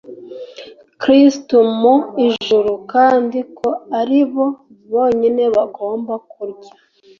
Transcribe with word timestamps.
kristo 1.01 1.55
mu 1.79 1.95
ijuru 2.27 2.73
kandi 2.91 3.39
ko 3.57 3.69
ari 3.99 4.19
bo 4.31 4.45
bonyine 4.91 5.43
bagomba 5.55 6.13
kurya 6.31 6.71